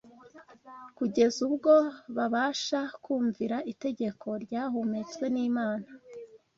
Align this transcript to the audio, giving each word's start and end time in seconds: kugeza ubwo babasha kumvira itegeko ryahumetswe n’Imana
kugeza 0.97 1.37
ubwo 1.47 1.73
babasha 2.15 2.79
kumvira 3.03 3.57
itegeko 3.71 4.27
ryahumetswe 4.43 5.25
n’Imana 5.33 5.87